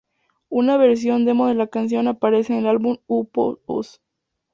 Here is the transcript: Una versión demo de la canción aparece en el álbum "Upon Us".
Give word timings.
Una 0.49 0.77
versión 0.77 1.25
demo 1.25 1.45
de 1.47 1.53
la 1.53 1.67
canción 1.67 2.07
aparece 2.07 2.53
en 2.53 2.59
el 2.61 2.65
álbum 2.67 2.97
"Upon 3.05 3.59
Us". 3.67 4.01